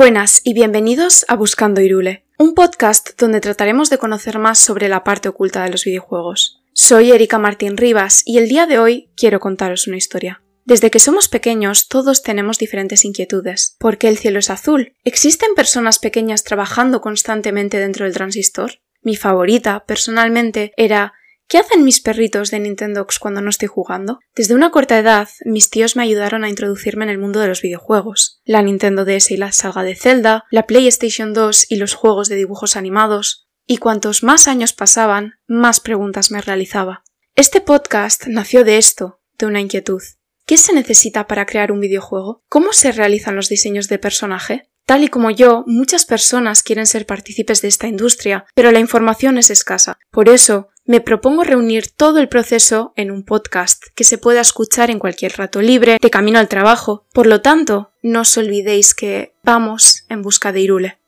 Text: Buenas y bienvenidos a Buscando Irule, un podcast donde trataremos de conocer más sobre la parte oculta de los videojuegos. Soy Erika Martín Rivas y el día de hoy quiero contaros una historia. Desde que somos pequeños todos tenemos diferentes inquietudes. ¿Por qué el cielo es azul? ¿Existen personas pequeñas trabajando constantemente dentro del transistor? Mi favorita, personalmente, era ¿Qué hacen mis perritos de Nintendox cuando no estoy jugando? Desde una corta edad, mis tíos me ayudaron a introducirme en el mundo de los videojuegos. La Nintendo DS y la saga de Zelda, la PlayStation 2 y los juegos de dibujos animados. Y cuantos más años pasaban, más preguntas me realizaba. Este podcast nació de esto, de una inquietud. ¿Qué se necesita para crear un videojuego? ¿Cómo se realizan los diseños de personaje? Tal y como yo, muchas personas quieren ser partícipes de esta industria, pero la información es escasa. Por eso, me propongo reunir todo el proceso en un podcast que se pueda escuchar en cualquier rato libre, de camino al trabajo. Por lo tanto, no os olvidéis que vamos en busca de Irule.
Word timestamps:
Buenas 0.00 0.40
y 0.44 0.54
bienvenidos 0.54 1.26
a 1.28 1.36
Buscando 1.36 1.82
Irule, 1.82 2.24
un 2.38 2.54
podcast 2.54 3.20
donde 3.20 3.42
trataremos 3.42 3.90
de 3.90 3.98
conocer 3.98 4.38
más 4.38 4.58
sobre 4.58 4.88
la 4.88 5.04
parte 5.04 5.28
oculta 5.28 5.62
de 5.62 5.68
los 5.68 5.84
videojuegos. 5.84 6.62
Soy 6.72 7.12
Erika 7.12 7.38
Martín 7.38 7.76
Rivas 7.76 8.22
y 8.24 8.38
el 8.38 8.48
día 8.48 8.64
de 8.64 8.78
hoy 8.78 9.10
quiero 9.14 9.40
contaros 9.40 9.86
una 9.88 9.98
historia. 9.98 10.42
Desde 10.64 10.90
que 10.90 11.00
somos 11.00 11.28
pequeños 11.28 11.88
todos 11.88 12.22
tenemos 12.22 12.56
diferentes 12.56 13.04
inquietudes. 13.04 13.76
¿Por 13.78 13.98
qué 13.98 14.08
el 14.08 14.16
cielo 14.16 14.38
es 14.38 14.48
azul? 14.48 14.94
¿Existen 15.04 15.54
personas 15.54 15.98
pequeñas 15.98 16.44
trabajando 16.44 17.02
constantemente 17.02 17.76
dentro 17.76 18.06
del 18.06 18.14
transistor? 18.14 18.80
Mi 19.02 19.16
favorita, 19.16 19.84
personalmente, 19.84 20.72
era 20.78 21.12
¿Qué 21.50 21.58
hacen 21.58 21.82
mis 21.82 22.00
perritos 22.00 22.52
de 22.52 22.60
Nintendox 22.60 23.18
cuando 23.18 23.40
no 23.40 23.50
estoy 23.50 23.66
jugando? 23.66 24.20
Desde 24.36 24.54
una 24.54 24.70
corta 24.70 24.96
edad, 24.96 25.28
mis 25.44 25.68
tíos 25.68 25.96
me 25.96 26.04
ayudaron 26.04 26.44
a 26.44 26.48
introducirme 26.48 27.02
en 27.02 27.10
el 27.10 27.18
mundo 27.18 27.40
de 27.40 27.48
los 27.48 27.60
videojuegos. 27.60 28.40
La 28.44 28.62
Nintendo 28.62 29.04
DS 29.04 29.32
y 29.32 29.36
la 29.36 29.50
saga 29.50 29.82
de 29.82 29.96
Zelda, 29.96 30.44
la 30.52 30.68
PlayStation 30.68 31.34
2 31.34 31.72
y 31.72 31.76
los 31.78 31.94
juegos 31.94 32.28
de 32.28 32.36
dibujos 32.36 32.76
animados. 32.76 33.48
Y 33.66 33.78
cuantos 33.78 34.22
más 34.22 34.46
años 34.46 34.72
pasaban, 34.72 35.40
más 35.48 35.80
preguntas 35.80 36.30
me 36.30 36.40
realizaba. 36.40 37.02
Este 37.34 37.60
podcast 37.60 38.28
nació 38.28 38.62
de 38.62 38.78
esto, 38.78 39.20
de 39.36 39.46
una 39.46 39.58
inquietud. 39.58 40.02
¿Qué 40.46 40.56
se 40.56 40.72
necesita 40.72 41.26
para 41.26 41.46
crear 41.46 41.72
un 41.72 41.80
videojuego? 41.80 42.44
¿Cómo 42.48 42.72
se 42.72 42.92
realizan 42.92 43.34
los 43.34 43.48
diseños 43.48 43.88
de 43.88 43.98
personaje? 43.98 44.70
Tal 44.90 45.04
y 45.04 45.08
como 45.08 45.30
yo, 45.30 45.62
muchas 45.68 46.04
personas 46.04 46.64
quieren 46.64 46.84
ser 46.84 47.06
partícipes 47.06 47.62
de 47.62 47.68
esta 47.68 47.86
industria, 47.86 48.44
pero 48.56 48.72
la 48.72 48.80
información 48.80 49.38
es 49.38 49.48
escasa. 49.48 49.98
Por 50.10 50.28
eso, 50.28 50.69
me 50.84 51.00
propongo 51.00 51.44
reunir 51.44 51.90
todo 51.90 52.18
el 52.18 52.28
proceso 52.28 52.92
en 52.96 53.10
un 53.10 53.24
podcast 53.24 53.84
que 53.94 54.04
se 54.04 54.18
pueda 54.18 54.40
escuchar 54.40 54.90
en 54.90 54.98
cualquier 54.98 55.36
rato 55.36 55.62
libre, 55.62 55.98
de 56.00 56.10
camino 56.10 56.38
al 56.38 56.48
trabajo. 56.48 57.06
Por 57.12 57.26
lo 57.26 57.40
tanto, 57.40 57.92
no 58.02 58.20
os 58.20 58.36
olvidéis 58.36 58.94
que 58.94 59.34
vamos 59.42 60.04
en 60.08 60.22
busca 60.22 60.52
de 60.52 60.60
Irule. 60.60 60.99